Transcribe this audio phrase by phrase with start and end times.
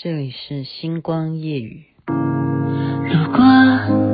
[0.00, 1.82] 这里是星光夜雨。
[2.06, 4.07] 如果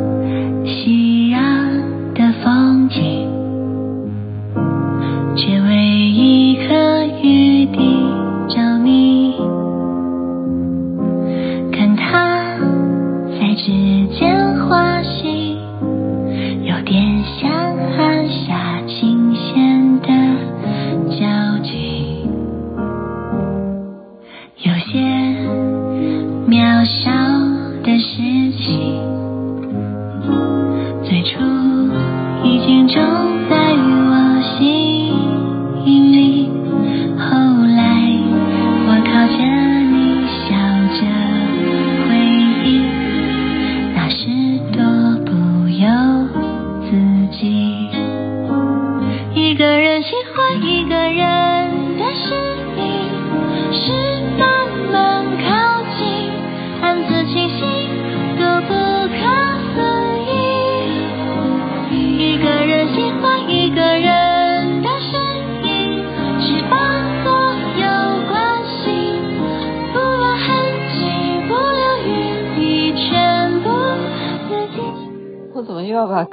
[26.85, 27.34] 小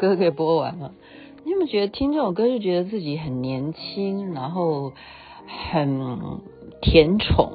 [0.01, 0.93] 歌给播完了？
[1.45, 4.93] 你有没有觉得听这首歌就觉得自己很年轻，然后
[5.69, 6.17] 很
[6.81, 7.51] 甜宠？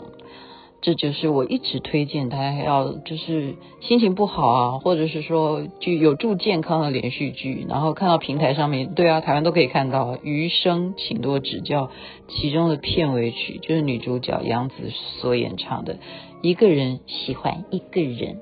[0.80, 11.86] 这就是我一直推荐大家要，就是心情不好啊，或者是说就有助健康的连续剧，然后看到平台上面，对啊，台湾都可以看到《余生，请多指教》
[12.28, 14.75] 其中的片尾曲，就是女主角杨紫
[15.20, 15.94] 所演唱的
[16.42, 18.34] 《一个人喜欢一个人》。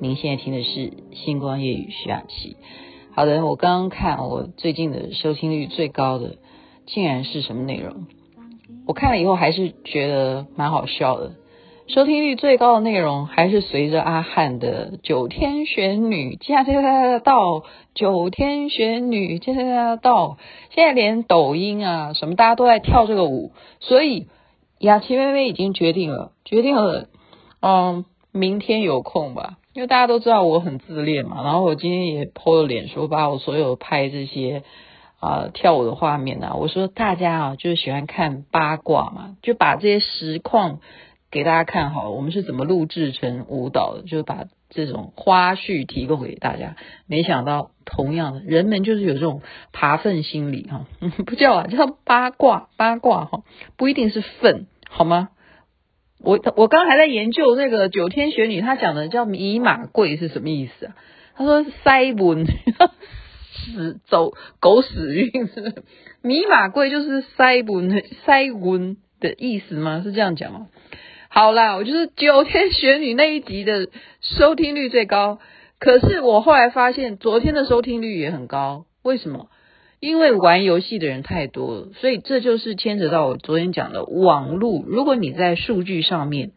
[0.00, 0.70] 您现在听的是
[1.12, 2.56] 《星光夜雨》徐雅琪。
[3.18, 6.36] 好的，我刚刚看我最近的收听率最高的，
[6.86, 8.06] 竟然是什么内容？
[8.86, 11.32] 我看了以后还是觉得蛮好笑的。
[11.88, 20.36] 收听率最高的内容还是随着阿汉的《九天玄女》，接下来到九天玄女，接下来到
[20.70, 23.50] 现在连抖音啊什么大家都在跳这个舞，
[23.80, 24.28] 所以
[24.78, 27.08] 雅琪妹妹已经决定了，决定了，
[27.62, 34.62] 嗯，明天有空吧，因为大家都知道我很自恋嘛，然后我今天也 po 了脸书，把我所有拍这些
[35.20, 40.80] 啊、跳舞的画面啊，我说大家啊就是喜欢看八卦嘛，就把这些实况。
[41.30, 46.74] 给大家看好了，我们是怎么录制成舞蹈的，就是把这种花絮提供给大家。
[47.06, 50.86] 没想到，同样的人们就是有这种扒粪心理哈，
[51.26, 53.42] 不叫啊，叫八卦八卦哈，
[53.76, 55.28] 不一定是粪，好吗？
[56.20, 60.96] 我我刚还在研究那个九天玄女，她讲的叫米马贵是什么意思啊？
[61.36, 65.48] 她说塞文死走狗屎运，
[66.22, 70.00] 米马贵就是塞文塞文的意思吗？
[70.02, 70.66] 是这样讲吗？
[71.28, 73.88] 好啦，我就是九天玄女那一集的
[74.20, 75.38] 收听率最高，
[75.78, 79.48] 可是我后来发现昨天的收听率也很高，为什么？
[80.00, 84.84] 因为玩游戏的人太多了，所以这就是牵扯到我昨天讲的网络。
[84.86, 86.52] 如果你在数据上面，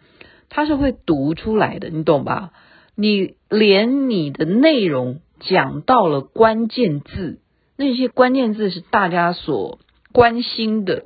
[0.50, 2.52] 它是会读出来的，你懂吧？
[2.96, 7.40] 你连你的内容讲到了关键字，
[7.78, 9.79] 那些关键字是大家所
[10.12, 11.06] 关心的，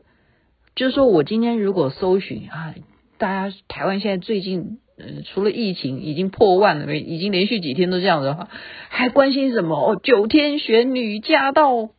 [0.76, 2.76] 就是说我今天如果搜寻啊。
[3.18, 8.50] 大家台湾现在最近，呃，除了疫情已经破万了，已经连续几天都这样的话，
[8.90, 9.78] 还关心什么？
[9.78, 11.92] 哦，九天玄女驾到，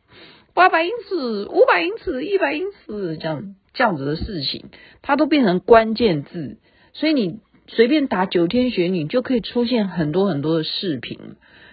[0.57, 4.65] 八百英尺、五百英尺、一百英尺，这样这样子的事情，
[5.03, 6.57] 它都变成关键字，
[6.93, 11.19] 所以你随便打九天玄女，就可以出现很多很多的视频，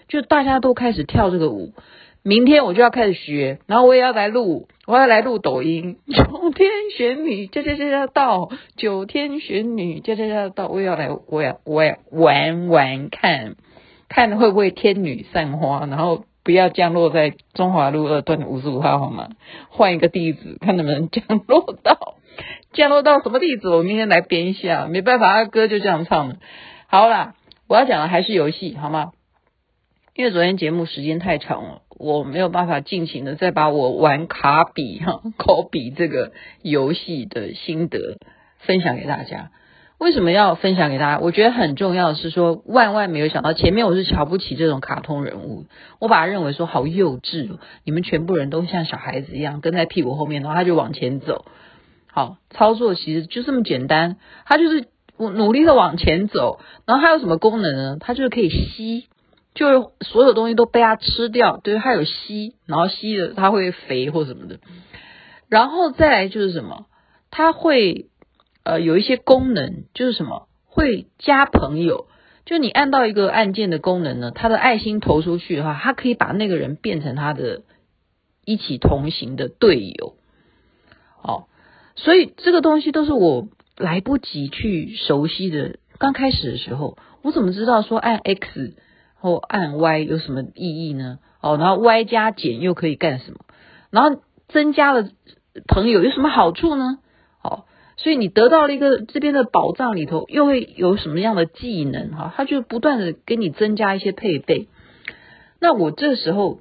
[0.06, 1.72] 就大家都开始跳这个舞。
[2.22, 5.96] 明天我就要开始学，然后我也要来录，我要来录抖音。
[6.06, 13.56] 九天玄女，这这这这到九天玄女，这这这到，我也要来，我要我要玩玩看，
[14.10, 19.30] 看会不会天女散花，然后不要降落在中华路二段五十五号好吗？
[19.70, 22.18] 换一个地址，看能不能降落到，
[22.72, 23.68] 降落到什么地址？
[23.68, 26.36] 我明天来编一下，没办法，他歌就这样唱了。
[26.86, 27.34] 好啦，
[27.66, 29.12] 我要讲的还是游戏，好吗？
[30.14, 31.80] 因为昨天节目时间太长了。
[31.96, 38.18] 我没有办法尽情的再把我玩卡比哈，卡比这个游戏的心得
[38.58, 39.52] 分享给大家。
[39.98, 41.18] 为什么要分享给大家？
[41.20, 45.66] 我觉得很重要的是说，万万没有想到，前面我是瞧不起这种卡通人物，
[45.98, 51.44] 我把它认为说好幼稚哦，你们全部人都像小孩子一样跟在屁股后面，然后他就往前走。
[52.10, 57.96] 好，操作其实就这么简单，他就是我努力的往前走，然后它有什么功能呢？
[58.00, 59.06] 它就是可以吸。
[59.54, 64.58] 就是所有东西都被它吃掉，对，它有吸，然后吸的它会肥或什么的，
[65.48, 66.86] 然后再来就是什么，
[67.30, 68.06] 它会
[68.64, 72.08] 呃有一些功能，就是什么会加朋友。
[72.44, 77.62] 就你按到一个按键的功能呢，它的爱心投出去的话，它可以把那个人变成他的
[78.44, 80.16] 一起同行的队友。
[81.22, 81.44] 哦，
[81.96, 85.76] 所以这个东西都是我来不及去熟悉的。
[85.96, 88.74] 刚开始的时候，我怎么知道说按 X
[89.14, 91.20] 或按 Y 有什么意义呢？
[91.40, 93.38] 哦，然后 Y 加减又可以干什么？
[93.90, 95.08] 然后增加了
[95.66, 96.98] 朋友有什么好处呢？
[97.96, 102.34] 所以你得到了一个这边的宝藏里头，又会有什么样的技能哈？
[102.36, 104.68] 它就不断的给你增加一些配备。
[105.60, 106.60] 那我这时候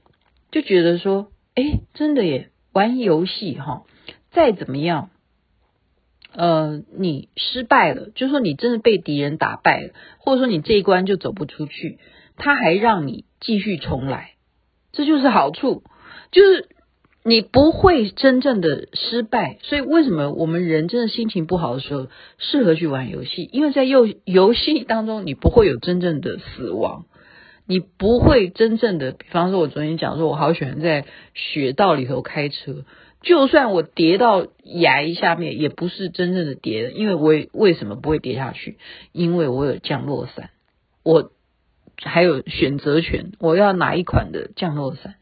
[0.51, 3.83] 就觉得说，哎，真的耶，玩游戏哈，
[4.31, 5.09] 再怎么样，
[6.33, 11.97] 呃，你失败了，就说你真的被敌人打败了，或者说你这一关就走不出去，
[12.37, 14.33] 他还让你继续重来，
[14.91, 15.83] 这就是好处，
[16.31, 16.69] 就是。
[17.25, 23.49] 你不会真正的失败，所以为什么我们人真的心情不好的时候适合去玩游戏？
[23.53, 27.05] 因为在游游戏当中，你不会有真正的死亡，
[27.65, 32.83] 你不会真正的，比方说，我昨天讲说，我好喜欢在雪道里头开车，
[33.21, 38.77] 就算我跌到崖下面，也不是真正的跌，因为我为什么不会跌下去？
[39.13, 40.49] 因为我有降落伞，
[41.03, 41.31] 我
[41.95, 45.15] 还有选择权，我要哪一款的降落伞。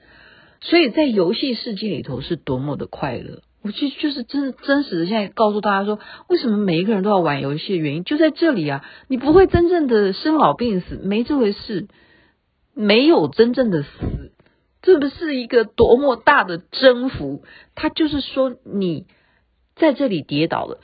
[0.62, 6.00] 所以在游戏世界里头是多么的快乐，我其实就是真真实的现在告诉大家说，
[6.30, 8.86] 为什么每一个人都要玩游戏的原因就在这里啊！
[9.08, 11.88] 你不会真正的生老病死，没这回事，
[12.75, 13.90] 没有真正的死，
[14.84, 17.44] 这不是一个多么大的征服？
[17.74, 19.07] 它就是说你
[19.75, 20.80] 在这里跌倒了，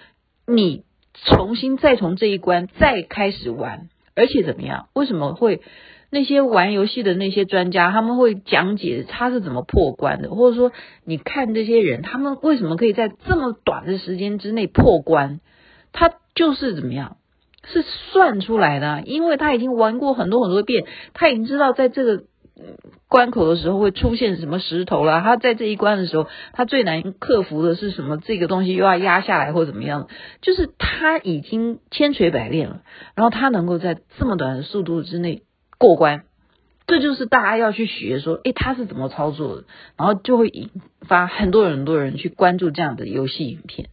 [0.47, 0.83] 你
[1.13, 4.89] 重新再从这一关再开始玩，而且怎么样？
[4.93, 5.61] 为什么会？
[6.09, 10.71] 那些玩游戏的那些专家，他们会讲解他是怎么破关的，或者说，
[11.03, 15.41] 你看这些人，他们为什么可以在这么短的时间之内破关？
[15.91, 17.17] 他就是怎么样，
[17.65, 22.23] 是算出来的，因为他已经玩过很多很多遍，他已经知道在这个
[23.09, 25.21] 关口的时候会出现什么石头了。
[25.21, 28.17] 他在这一关的时候，他最难克服的是什么？
[28.17, 30.07] 这个东西又要压下来或怎么样？
[30.41, 32.81] 就是他已经千锤百炼了，
[33.13, 35.43] 然后他能够在这么短的速度之内。
[35.77, 36.23] 过关，
[36.87, 39.63] 这就是大家要去学说，诶，他是怎么操作的，
[39.97, 40.69] 然后就会引
[41.01, 43.89] 发很多很多人去关注这样的游戏影片。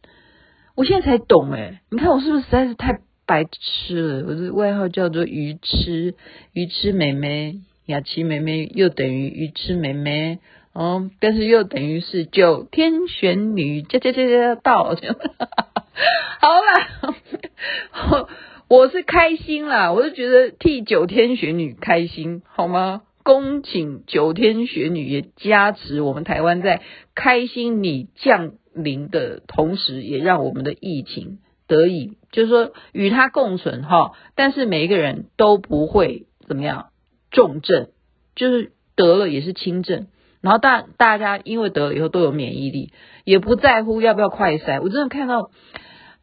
[0.76, 4.26] 我现在才懂，诶，你看我是不是实在是太白痴了？
[4.26, 6.14] 我的外号叫做鱼痴，
[6.52, 10.38] 鱼痴妹妹，雅琪妹妹又等于鱼痴妹妹，
[10.72, 14.94] 哦，但是又等于是九天玄女，加加加加到，
[16.40, 18.28] 好了。
[18.66, 23.02] 我是开心啦，我是觉得替九天玄女开心，好吗？
[23.22, 26.80] 恭请九天玄女也加持我们台湾，在
[27.14, 34.12] 开心你降临的同时，也让我们的疫情得以，就是说与它共存哈。
[34.34, 36.86] 但是每一个人都不会怎么样
[37.30, 37.88] 重症，
[38.34, 40.06] 就是得了也是轻症，
[40.40, 42.92] 然后大大家因为得了以后都有免疫力，
[43.24, 44.80] 也不在乎要不要快筛。
[44.80, 45.50] 我真的看到。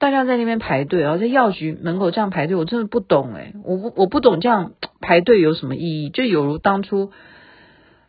[0.02, 6.10] 大家在那边排队，然后在药局门口这样排队，我真的不懂哎，我不我不懂这样排队有什么意义？
[6.10, 7.12] 就有如当初，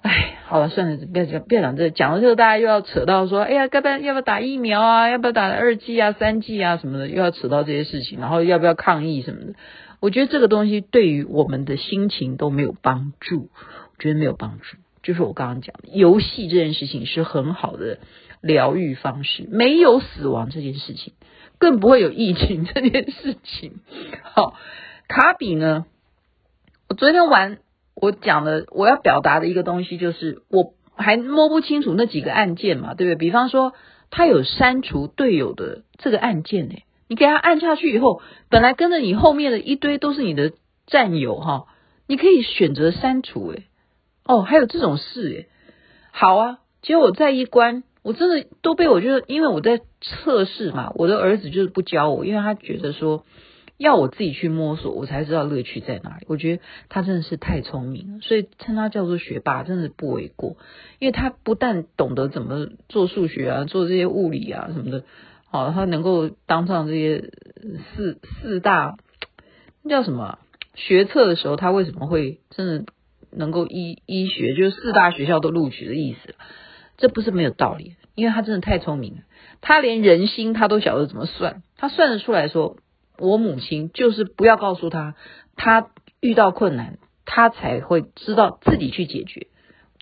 [0.01, 5.11] 哎，好了，算了，不要讲，不要讲这，讲了之后大家又要扯到说，哎呀，该不要要不要打疫苗啊？
[5.11, 9.53] 要不要打二剂啊、三剂啊什么的，又要扯到这些事情，然后要不要抗议什么的？
[10.01, 14.79] 我觉得这个东西对于我们的心情都没有帮助，我觉得没有帮助。
[15.03, 17.99] 就是我刚刚讲的，游戏这件事情是很好的
[18.41, 21.13] 疗愈方式，没有死亡这件事情。
[21.63, 23.75] 更不会有疫情这件事情。
[24.25, 24.55] 好，
[25.07, 25.87] 卡比呢？
[26.89, 27.59] 我昨天玩，
[27.95, 33.15] 我讲的我要表达的一个东西就是，我还摸不清楚那几个按键嘛，对不对？
[33.15, 33.75] 比方说，
[34.11, 36.75] 他有删除队友的这个按键呢，
[37.07, 40.55] 你给他按下去以后，本来跟着你后面的一堆都是你的
[40.89, 41.67] 战友哈，
[42.09, 43.69] 你可以选择删除诶。
[44.25, 45.47] 哦，还有这种事诶。
[46.11, 47.85] 好啊，结果我再一关。
[48.03, 53.25] 我真的都被我觉得，因为我在测试嘛，我的儿子就是不教我，因为他觉得说
[53.79, 56.27] 要我自己去摸索，我才知道乐趣在哪里。
[56.29, 60.57] 我觉得他真的是太聪明了，所以称他叫做学霸真的不为过，
[60.99, 65.05] 因为他不但懂得怎么做数学啊，做这些物理啊什么的，
[65.51, 67.31] 好，他能够当上这些
[67.95, 68.97] 四四大
[69.83, 70.39] 那叫什么
[70.75, 72.85] 学测的时候，他为什么会真的
[73.31, 76.35] 能够医医学，就是四大学校都录取的意思。
[76.99, 79.21] 这不是没有道理，因为他真的太聪明了，
[79.61, 82.77] 他连人心他都晓得怎么算，他算得出来说，
[83.19, 85.15] 我母亲就是不要告诉他，
[85.57, 85.89] 他
[86.21, 89.47] 遇到困难，他才会知道自己去解决。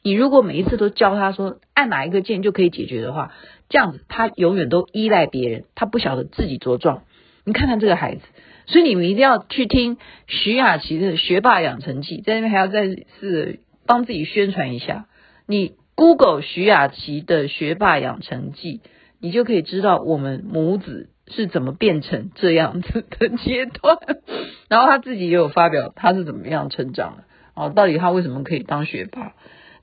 [0.02, 3.33] 你如果每一次都教他说按哪一个键就可以解决的话，
[3.69, 7.02] 这样子他永远都依赖别人，他不晓得自己茁壮。
[7.45, 8.23] 你看看这个孩子，
[8.67, 15.07] 所以你们一定要去听徐雅琪的《学霸养成记》，在那边还要再次帮自己宣传一下。
[15.47, 18.80] 你 Google 徐雅琪的《学霸养成记》，
[19.21, 23.99] 你就可以知道我们母子是怎么变成这样子的阶段。
[24.71, 27.25] 然后他自己也有发表他是怎么样成长的。
[27.54, 29.35] 哦，到底他为什么可以当学霸？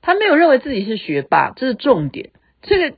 [0.02, 2.30] 他没有认为自己是学霸，这是重点。
[2.62, 2.96] 这个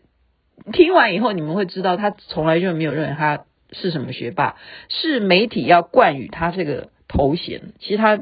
[0.73, 4.57] 听完以后，你们会知道他从来就没有认为他是什么学霸，
[4.89, 7.75] 是媒体要冠以他这个头衔。
[7.81, 8.19] 其实他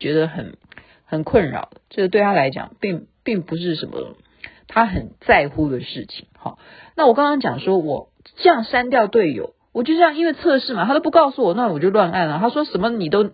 [0.00, 0.56] 觉得很
[1.04, 4.16] 很困扰，这个对他来讲，并并不是什么
[4.72, 6.28] 他很在乎的事情。
[6.38, 6.58] 好，
[6.94, 12.38] 那我刚刚讲说，我这样删掉队友，我就这样因为测试嘛，他都不告诉我，那我就乱按了。
[12.38, 13.32] 他说什么你都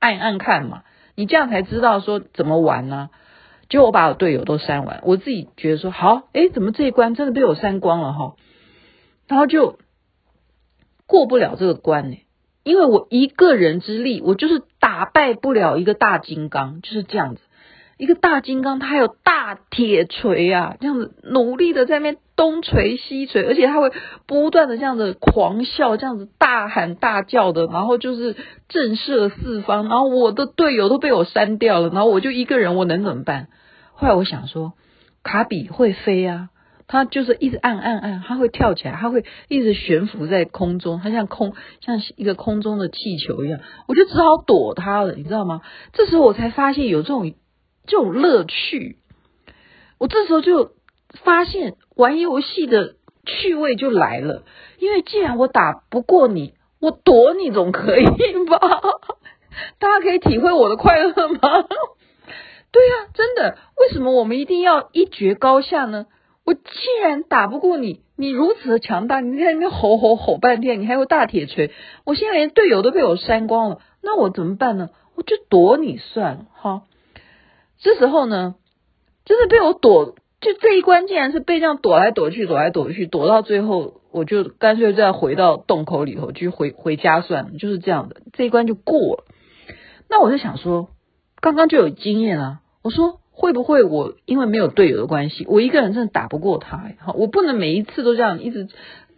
[0.00, 0.82] 按按看嘛，
[1.14, 3.10] 你这样才知道说怎么玩呢？
[3.68, 8.34] 就我把我队友都删完，我自己觉得说好，诶，怎么这一关真的被我删光了哈？
[9.28, 9.78] 然后就
[11.06, 12.18] 过不了这个关呢，
[12.64, 17.40] 因为我一个人之力，我就是打败不了一个大金刚，就是这样子。
[18.02, 23.92] 一个大金刚，他还有大铁锤啊，这样子努力的在那边东锤西锤，而且他会
[24.26, 28.34] 不断的这样子狂笑，这样子大喊大叫的，然后就是
[28.68, 29.88] 震慑四方。
[29.88, 33.46] 然后我的队友都被我删掉了，然后我就一个人，我能怎么办？
[33.92, 34.72] 后来我想说，
[35.22, 36.48] 卡比会飞啊，
[36.88, 45.60] 他就是一直按按按，他会跳起来，他会一直悬浮在空中，他像空像一个空中的气球一样，我就只好躲他了，你知道吗？
[45.92, 47.32] 这时候我才发现有这种
[47.86, 48.96] 这种乐趣，
[49.98, 50.72] 我这时候就
[51.24, 54.44] 发现玩游戏的趣味就来了，
[54.78, 58.04] 因为既然我打不过你，我躲你总可以
[58.48, 58.58] 吧？
[59.78, 61.38] 大家可以体会我的快乐吗？
[62.72, 66.06] 对呀、啊，真的，为什么我们一定要一决高下呢？
[66.44, 66.60] 我既
[67.02, 71.70] 然打不过你，你如此的强大，你在那边吼吼吼半天，你还有大铁锤，
[72.04, 74.88] 我现在连队友都被我删光了，那我怎么办呢？
[75.14, 76.82] 我就躲你算了哈。
[77.82, 78.54] 这时候呢，
[79.24, 89.24] 就是被我躲，就这一关竟然是被这样躲来躲去，躲来躲去，躲到最后，我就干脆再回到洞口里头去回回家算了，就是这样的，这一关就过了。
[90.08, 90.90] 那我就想说，
[91.40, 92.60] 刚刚就有经验啊。
[92.82, 96.82] 我说会不会我因为没有队友的关系，我一个人真的打不过他？
[97.00, 98.68] 好，我不能每一次都这样一直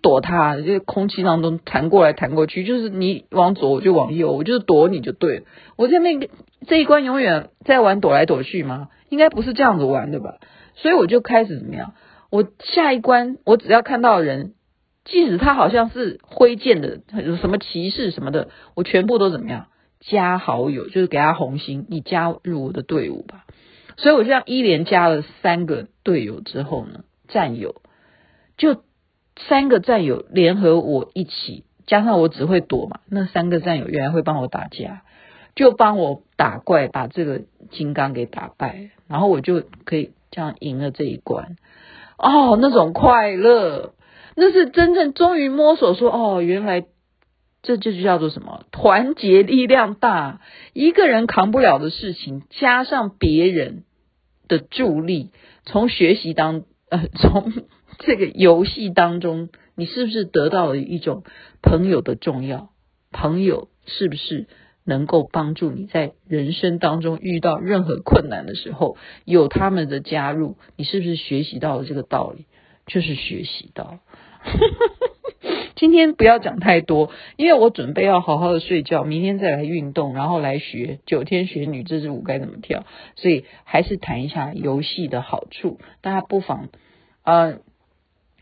[0.05, 5.45] 躲他，就空气当中弹过来弹过去，就是你往左我就往右，我就是躲你就对了。
[5.77, 6.29] 我在那个
[6.67, 8.91] 这一关永远在玩躲来躲去吗？
[9.09, 10.35] 应该不是这样子玩的吧？
[10.75, 11.95] 所以我就开始怎么样？
[12.31, 14.53] 我下一关我只要看到人，
[15.07, 19.69] 即使他好像是挥剑的，有什么骑士什么的，我全部都怎么样？
[20.01, 23.47] 加好友，就是给他红心，你加入我的队伍吧。
[23.97, 27.77] 所以我这样一连加了三个队友之后呢，战友
[28.59, 28.83] 就
[29.37, 35.03] 三个战友联合我一起，加上我只会躲嘛，那三个战友原来会帮我打架，
[35.55, 41.57] 就帮我打怪，把这个金刚给打败，然后我就可以这样赢了这一关。
[42.19, 43.95] 哦，那种快乐，
[44.37, 46.87] 那是真正终于摸索说，哦，原来。
[47.67, 48.67] 这就叫做什么？
[48.73, 50.43] 团结力量大，
[50.75, 53.85] 一个人扛不了的事情，加上别人
[54.49, 55.31] 的助力，
[55.65, 57.55] 从学习当呃，从
[57.99, 61.25] 这个游戏当中，你是不是得到了一种
[61.63, 62.71] 朋友的重要？
[63.13, 64.47] 朋友是不是
[64.85, 72.47] 能够帮助你在人生当中遇到任何困难的时候，有他们的加入，你是不是学习到了这个道理？
[72.87, 73.99] 就是学习到。
[75.75, 82.85] 今天不要讲太多，因为我准备要好好的睡觉，明天再来运动，然后来学九天玄女这支舞该怎么跳。
[83.17, 86.69] 所以还是谈一下游戏的好处，大家不妨，
[87.25, 87.59] 呃，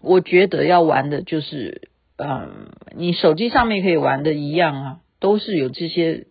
[0.03, 6.27] 我觉得要玩的就是，嗯、你手机上面可以玩的一样啊，都是有这些，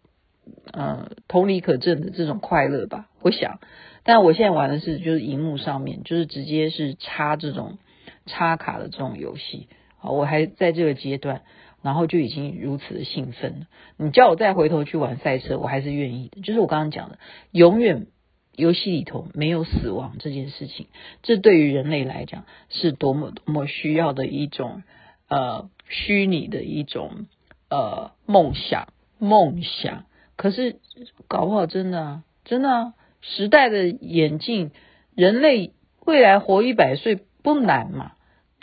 [0.72, 3.08] 呃，同理可证的这种快乐吧。
[3.22, 3.60] 我想，
[4.04, 7.78] 但我现在玩的是就是荧幕上面，就是直接是插这种
[8.26, 9.68] 插卡的这种游戏。
[9.98, 11.44] 好，我还在这个阶段，
[11.82, 13.68] 然后就已经如此的兴奋了。
[13.98, 16.42] 你叫我再回头去玩赛车，我还是愿意的。
[16.42, 17.20] 就是我刚刚讲的，
[17.52, 18.08] 永远
[18.56, 20.88] 游戏里头没有死亡这件事情，
[21.24, 24.84] 这对于人类来讲是多么多么需要的一种
[25.28, 27.26] 呃虚拟的一种
[27.70, 28.90] 呃梦想
[29.20, 30.06] 梦想。
[30.36, 30.80] 可是
[31.28, 34.72] 搞不好真的啊，真的，时代的演进，
[35.16, 35.74] 人类
[36.06, 38.14] 未来活一百岁不难嘛。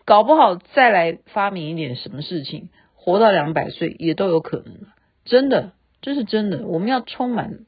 [0.04, 4.74] 搞不好再来发明一点什么事情，活到两百岁也都有可能。
[5.24, 6.66] 真的，这是真的。
[6.66, 7.66] 我们要充满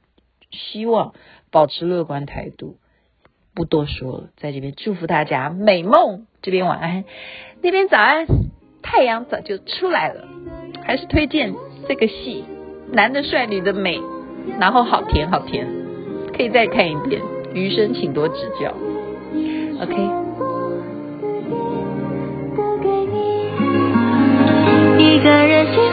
[0.50, 1.14] 希望，
[1.50, 2.76] 保持乐观态度。
[3.52, 7.04] 不多说了，在这边祝福大家美梦，这边晚安，
[7.62, 8.26] 那边早安，
[8.80, 10.28] 太阳早就出来了。
[10.82, 11.54] 还是推荐
[11.88, 12.44] 这个戏，
[12.92, 14.00] 男的帅，女的美，
[14.58, 15.66] 然后好甜好甜，
[16.36, 17.20] 可以再看一遍。
[17.52, 18.70] 余生请多指教。
[19.82, 19.94] OK。
[25.02, 25.89] 一个人心。